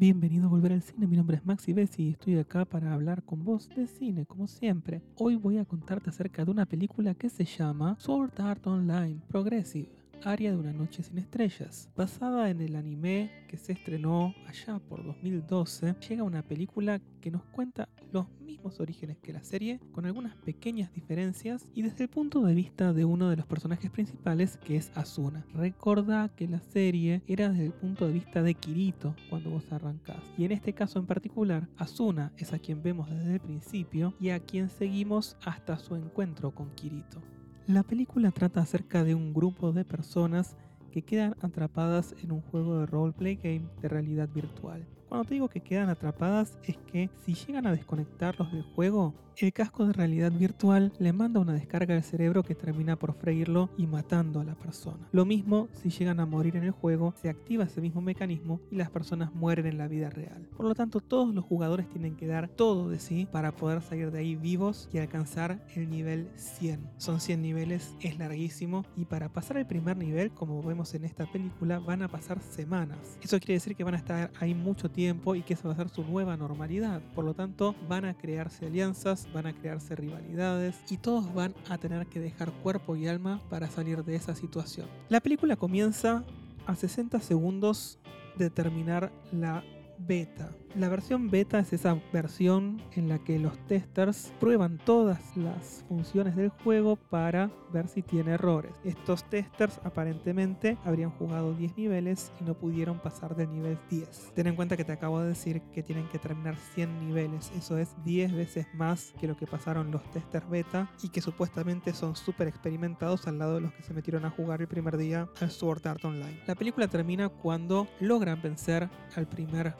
[0.00, 3.24] Bienvenido a Volver al Cine, mi nombre es Maxi Bessi y estoy acá para hablar
[3.24, 5.02] con vos de cine, como siempre.
[5.16, 9.97] Hoy voy a contarte acerca de una película que se llama Sword Art Online Progressive.
[10.24, 11.88] Área de una noche sin estrellas.
[11.96, 17.44] Basada en el anime que se estrenó allá por 2012, llega una película que nos
[17.44, 22.42] cuenta los mismos orígenes que la serie, con algunas pequeñas diferencias y desde el punto
[22.42, 25.46] de vista de uno de los personajes principales que es Asuna.
[25.54, 30.22] Recuerda que la serie era desde el punto de vista de Kirito cuando vos arrancás.
[30.36, 34.30] Y en este caso en particular, Asuna es a quien vemos desde el principio y
[34.30, 37.22] a quien seguimos hasta su encuentro con Kirito.
[37.68, 40.56] La película trata acerca de un grupo de personas
[40.90, 44.86] que quedan atrapadas en un juego de roleplay game de realidad virtual.
[45.08, 49.52] Cuando te digo que quedan atrapadas es que si llegan a desconectarlos del juego, el
[49.52, 53.86] casco de realidad virtual le manda una descarga al cerebro que termina por freírlo y
[53.86, 55.08] matando a la persona.
[55.12, 58.76] Lo mismo si llegan a morir en el juego, se activa ese mismo mecanismo y
[58.76, 60.48] las personas mueren en la vida real.
[60.56, 64.10] Por lo tanto, todos los jugadores tienen que dar todo de sí para poder salir
[64.10, 66.90] de ahí vivos y alcanzar el nivel 100.
[66.96, 71.30] Son 100 niveles, es larguísimo y para pasar el primer nivel, como vemos en esta
[71.30, 73.16] película, van a pasar semanas.
[73.22, 75.76] Eso quiere decir que van a estar ahí mucho tiempo y que esa va a
[75.76, 77.00] ser su nueva normalidad.
[77.14, 81.78] Por lo tanto, van a crearse alianzas, van a crearse rivalidades y todos van a
[81.78, 84.88] tener que dejar cuerpo y alma para salir de esa situación.
[85.08, 86.24] La película comienza
[86.66, 88.00] a 60 segundos
[88.36, 89.62] de terminar la
[89.98, 90.50] beta.
[90.74, 96.36] La versión beta es esa versión en la que los testers prueban todas las funciones
[96.36, 98.72] del juego para ver si tiene errores.
[98.84, 104.32] Estos testers aparentemente habrían jugado 10 niveles y no pudieron pasar del nivel 10.
[104.34, 107.78] Ten en cuenta que te acabo de decir que tienen que terminar 100 niveles, eso
[107.78, 112.14] es 10 veces más que lo que pasaron los testers beta y que supuestamente son
[112.14, 115.50] súper experimentados al lado de los que se metieron a jugar el primer día al
[115.50, 116.40] Sword Art Online.
[116.46, 119.74] La película termina cuando logran vencer al primer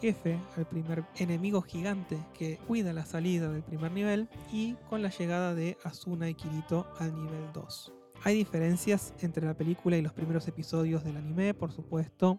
[0.56, 5.54] al primer enemigo gigante que cuida la salida del primer nivel y con la llegada
[5.54, 7.92] de Asuna y Kirito al nivel 2.
[8.24, 12.38] Hay diferencias entre la película y los primeros episodios del anime, por supuesto.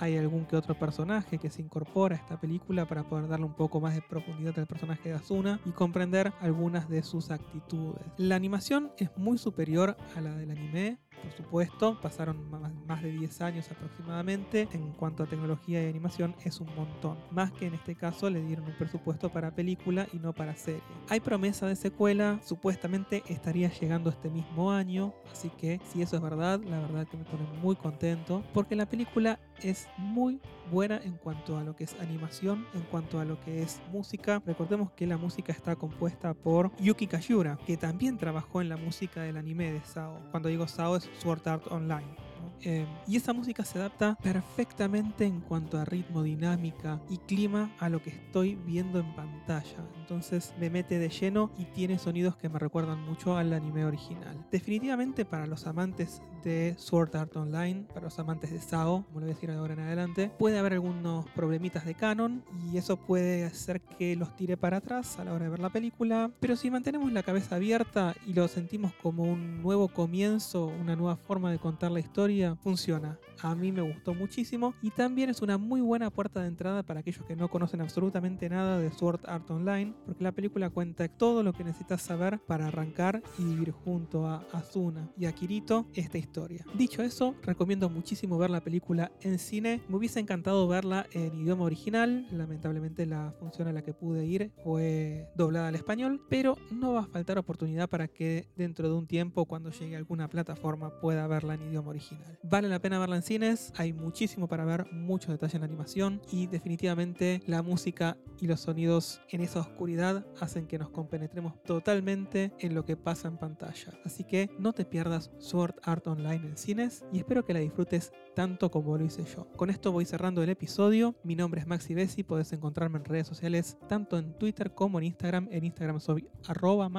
[0.00, 3.54] Hay algún que otro personaje que se incorpora a esta película para poder darle un
[3.54, 8.02] poco más de profundidad al personaje de Asuna y comprender algunas de sus actitudes.
[8.16, 12.50] La animación es muy superior a la del anime, por supuesto, pasaron
[12.86, 14.68] más de 10 años aproximadamente.
[14.72, 17.18] En cuanto a tecnología y animación, es un montón.
[17.30, 20.82] Más que en este caso le dieron un presupuesto para película y no para serie.
[21.08, 26.22] Hay promesa de secuela, supuestamente estaría llegando este mismo año, así que si eso es
[26.22, 30.40] verdad, la verdad que me pone muy contento, porque la película es muy
[30.70, 34.42] buena en cuanto a lo que es animación, en cuanto a lo que es música.
[34.44, 39.22] Recordemos que la música está compuesta por Yuki Kayura, que también trabajó en la música
[39.22, 40.18] del anime de Sao.
[40.30, 42.31] Cuando digo Sao es Sword Art Online.
[42.62, 47.88] Eh, y esa música se adapta perfectamente en cuanto a ritmo, dinámica y clima a
[47.88, 49.84] lo que estoy viendo en pantalla.
[50.00, 54.46] Entonces me mete de lleno y tiene sonidos que me recuerdan mucho al anime original.
[54.50, 59.26] Definitivamente para los amantes de Sword Art Online, para los amantes de SAO, como lo
[59.26, 63.44] voy a decir ahora en adelante, puede haber algunos problemitas de canon y eso puede
[63.44, 66.30] hacer que los tire para atrás a la hora de ver la película.
[66.40, 71.16] Pero si mantenemos la cabeza abierta y lo sentimos como un nuevo comienzo, una nueva
[71.16, 73.18] forma de contar la historia, funciona.
[73.40, 77.00] A mí me gustó muchísimo y también es una muy buena puerta de entrada para
[77.00, 81.42] aquellos que no conocen absolutamente nada de Sword Art Online, porque la película cuenta todo
[81.42, 86.18] lo que necesitas saber para arrancar y vivir junto a Asuna y a Kirito esta
[86.18, 86.64] historia.
[86.74, 89.82] Dicho eso, recomiendo muchísimo ver la película en cine.
[89.88, 94.52] Me hubiese encantado verla en idioma original, lamentablemente la función a la que pude ir
[94.62, 99.06] fue doblada al español, pero no va a faltar oportunidad para que dentro de un
[99.06, 102.38] tiempo, cuando llegue a alguna plataforma, pueda verla en idioma original.
[102.44, 106.20] Vale la pena verla en cines, hay muchísimo para ver, muchos detalles en la animación
[106.32, 112.52] y definitivamente la música y los sonidos en esa oscuridad hacen que nos compenetremos totalmente
[112.58, 113.92] en lo que pasa en pantalla.
[114.04, 118.12] Así que no te pierdas Sword Art Online en cines y espero que la disfrutes
[118.34, 119.46] tanto como lo hice yo.
[119.56, 121.14] Con esto voy cerrando el episodio.
[121.22, 125.04] Mi nombre es Maxi Bessi, puedes encontrarme en redes sociales tanto en Twitter como en
[125.04, 125.46] Instagram.
[125.52, 126.90] En Instagram soy arroba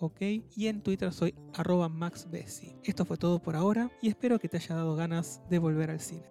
[0.00, 0.20] ok
[0.56, 2.74] y en Twitter soy arroba maxbessi.
[2.82, 6.00] Esto fue todo por ahora y espero que te haya dado ganas de volver al
[6.00, 6.24] cine.